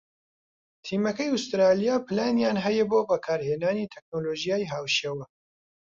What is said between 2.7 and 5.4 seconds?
بۆ بەکارهێنانی تەکنۆلۆژیای هاوشێوە